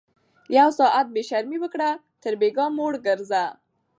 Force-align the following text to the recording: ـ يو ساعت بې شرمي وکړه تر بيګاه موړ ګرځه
ـ 0.27 0.55
يو 0.57 0.67
ساعت 0.79 1.07
بې 1.13 1.21
شرمي 1.29 1.57
وکړه 1.61 1.89
تر 2.23 2.33
بيګاه 2.41 2.69
موړ 2.77 2.93
ګرځه 3.07 3.43